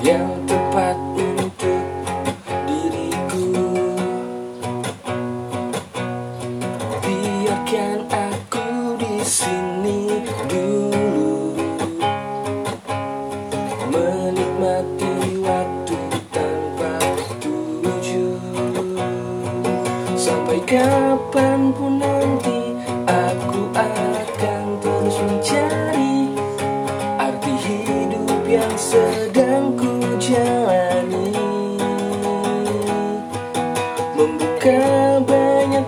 [0.00, 1.84] yang tepat untuk
[2.64, 3.52] diriku.
[7.04, 11.52] Biarkan aku di sini dulu
[13.92, 15.98] menikmati waktu
[16.32, 16.96] tanpa
[17.44, 18.88] tujuan
[20.16, 22.72] sampai kapan pun nanti
[23.04, 23.49] aku
[29.00, 29.88] sedang ku
[30.20, 31.32] jalani.
[34.12, 34.80] Membuka
[35.24, 35.86] banyak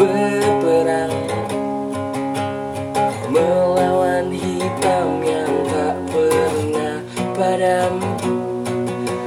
[0.00, 1.12] berperang.
[3.28, 6.96] Melawan hitam yang tak pernah
[7.36, 7.94] padam.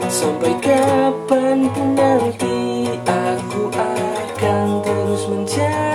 [0.10, 5.93] Sampai kapan pun nanti aku akan terus mencari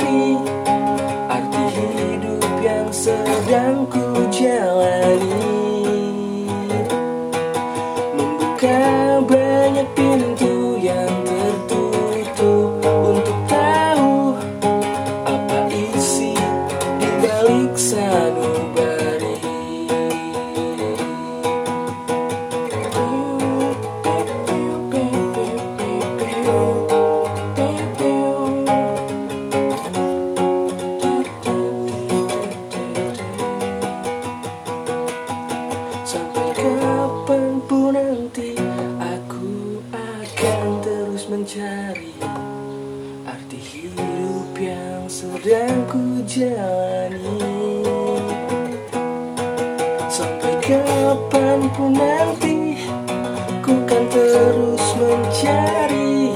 [17.48, 19.41] di balik sanubari.
[36.04, 38.56] Sampai kapan pun nanti
[39.00, 42.12] aku akan terus mencari
[45.28, 47.37] sedang ku jalani.
[50.09, 52.81] Sampai kapan pun nanti
[53.61, 56.33] Ku kan terus mencari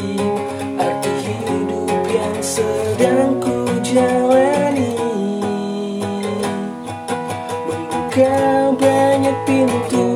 [0.77, 4.93] Arti hidup yang sedang ku jalani.
[7.65, 8.37] Membuka
[8.77, 10.12] banyak pintu